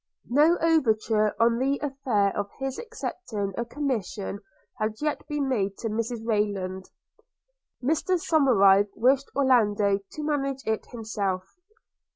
No 0.31 0.57
overture 0.63 1.35
on 1.39 1.59
the 1.59 1.77
affair 1.83 2.35
of 2.35 2.49
his 2.57 2.79
accepting 2.79 3.53
a 3.55 3.63
commission 3.63 4.39
had 4.79 4.95
yet 4.99 5.27
been 5.27 5.47
made 5.47 5.77
to 5.77 5.89
Mrs 5.89 6.25
Rayland. 6.25 6.89
Mr 7.83 8.19
Somerive 8.19 8.89
wished 8.95 9.29
Orlando 9.35 9.99
to 9.99 10.23
manage 10.23 10.65
it 10.65 10.87
himself. 10.87 11.45